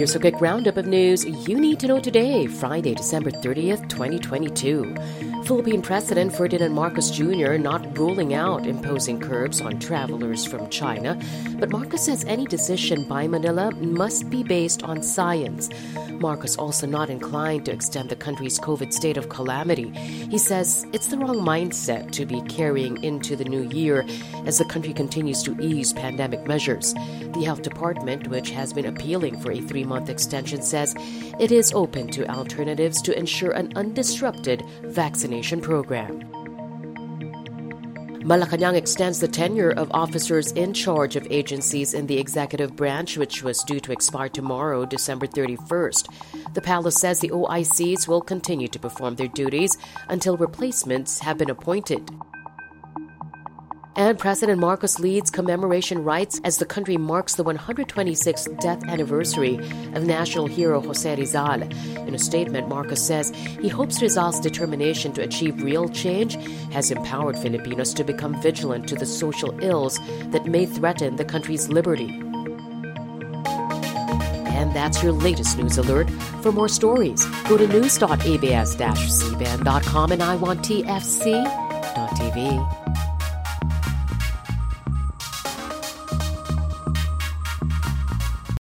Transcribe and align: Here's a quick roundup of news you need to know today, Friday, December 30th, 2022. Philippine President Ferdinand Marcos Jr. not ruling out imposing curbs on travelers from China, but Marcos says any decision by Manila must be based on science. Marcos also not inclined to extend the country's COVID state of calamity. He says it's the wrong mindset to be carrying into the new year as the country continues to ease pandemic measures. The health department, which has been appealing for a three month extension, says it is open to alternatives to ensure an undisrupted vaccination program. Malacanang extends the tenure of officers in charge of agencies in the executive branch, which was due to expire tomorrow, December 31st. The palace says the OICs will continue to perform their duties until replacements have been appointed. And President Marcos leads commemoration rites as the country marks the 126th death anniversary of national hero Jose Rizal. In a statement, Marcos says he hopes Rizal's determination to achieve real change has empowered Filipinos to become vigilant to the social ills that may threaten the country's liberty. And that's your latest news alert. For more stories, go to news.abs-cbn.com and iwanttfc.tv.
Here's 0.00 0.14
a 0.14 0.18
quick 0.18 0.40
roundup 0.40 0.78
of 0.78 0.86
news 0.86 1.26
you 1.26 1.60
need 1.60 1.78
to 1.80 1.86
know 1.86 2.00
today, 2.00 2.46
Friday, 2.46 2.94
December 2.94 3.30
30th, 3.30 3.86
2022. 3.90 4.94
Philippine 5.50 5.82
President 5.82 6.32
Ferdinand 6.32 6.72
Marcos 6.72 7.10
Jr. 7.10 7.54
not 7.54 7.98
ruling 7.98 8.34
out 8.34 8.68
imposing 8.68 9.18
curbs 9.18 9.60
on 9.60 9.80
travelers 9.80 10.46
from 10.46 10.70
China, 10.70 11.20
but 11.58 11.70
Marcos 11.70 12.04
says 12.04 12.24
any 12.26 12.46
decision 12.46 13.02
by 13.08 13.26
Manila 13.26 13.72
must 13.72 14.30
be 14.30 14.44
based 14.44 14.84
on 14.84 15.02
science. 15.02 15.68
Marcos 16.20 16.56
also 16.56 16.86
not 16.86 17.10
inclined 17.10 17.64
to 17.64 17.72
extend 17.72 18.10
the 18.10 18.14
country's 18.14 18.60
COVID 18.60 18.92
state 18.92 19.16
of 19.16 19.28
calamity. 19.28 19.88
He 19.90 20.38
says 20.38 20.86
it's 20.92 21.08
the 21.08 21.18
wrong 21.18 21.38
mindset 21.38 22.12
to 22.12 22.26
be 22.26 22.42
carrying 22.42 23.02
into 23.02 23.34
the 23.34 23.44
new 23.44 23.68
year 23.70 24.06
as 24.46 24.58
the 24.58 24.64
country 24.66 24.92
continues 24.92 25.42
to 25.42 25.60
ease 25.60 25.92
pandemic 25.92 26.46
measures. 26.46 26.94
The 27.32 27.42
health 27.44 27.62
department, 27.62 28.28
which 28.28 28.50
has 28.50 28.72
been 28.72 28.86
appealing 28.86 29.40
for 29.40 29.50
a 29.50 29.60
three 29.60 29.84
month 29.84 30.10
extension, 30.10 30.62
says 30.62 30.94
it 31.40 31.50
is 31.50 31.72
open 31.72 32.08
to 32.08 32.28
alternatives 32.30 33.02
to 33.02 33.18
ensure 33.18 33.52
an 33.52 33.72
undisrupted 33.74 34.64
vaccination 34.92 35.39
program. 35.60 36.20
Malacanang 38.22 38.76
extends 38.76 39.18
the 39.18 39.26
tenure 39.26 39.70
of 39.70 39.90
officers 39.92 40.52
in 40.52 40.74
charge 40.74 41.16
of 41.16 41.26
agencies 41.30 41.94
in 41.94 42.06
the 42.06 42.18
executive 42.18 42.76
branch, 42.76 43.16
which 43.16 43.42
was 43.42 43.64
due 43.64 43.80
to 43.80 43.92
expire 43.92 44.28
tomorrow, 44.28 44.84
December 44.84 45.26
31st. 45.26 46.54
The 46.54 46.60
palace 46.60 46.96
says 46.96 47.20
the 47.20 47.30
OICs 47.30 48.06
will 48.06 48.20
continue 48.20 48.68
to 48.68 48.78
perform 48.78 49.16
their 49.16 49.28
duties 49.28 49.76
until 50.08 50.36
replacements 50.36 51.20
have 51.20 51.38
been 51.38 51.50
appointed. 51.50 52.10
And 53.96 54.18
President 54.18 54.60
Marcos 54.60 54.98
leads 54.98 55.30
commemoration 55.30 56.04
rites 56.04 56.40
as 56.44 56.58
the 56.58 56.64
country 56.64 56.96
marks 56.96 57.34
the 57.34 57.44
126th 57.44 58.60
death 58.60 58.82
anniversary 58.88 59.56
of 59.94 60.04
national 60.04 60.46
hero 60.46 60.80
Jose 60.80 61.16
Rizal. 61.16 61.62
In 61.62 62.14
a 62.14 62.18
statement, 62.18 62.68
Marcos 62.68 63.04
says 63.04 63.30
he 63.60 63.68
hopes 63.68 64.00
Rizal's 64.00 64.40
determination 64.40 65.12
to 65.14 65.22
achieve 65.22 65.62
real 65.62 65.88
change 65.88 66.36
has 66.72 66.90
empowered 66.90 67.38
Filipinos 67.38 67.92
to 67.94 68.04
become 68.04 68.40
vigilant 68.40 68.88
to 68.88 68.94
the 68.94 69.06
social 69.06 69.58
ills 69.62 69.98
that 70.28 70.46
may 70.46 70.66
threaten 70.66 71.16
the 71.16 71.24
country's 71.24 71.68
liberty. 71.68 72.22
And 74.60 74.72
that's 74.74 75.02
your 75.02 75.12
latest 75.12 75.58
news 75.58 75.78
alert. 75.78 76.10
For 76.42 76.52
more 76.52 76.68
stories, 76.68 77.24
go 77.48 77.56
to 77.56 77.66
news.abs-cbn.com 77.66 80.12
and 80.12 80.22
iwanttfc.tv. 80.22 82.79